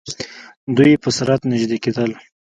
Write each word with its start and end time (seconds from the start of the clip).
دوئ 0.75 0.93
په 1.03 1.09
سرعت 1.17 1.41
نژدې 1.51 1.77
کېدل. 1.83 2.11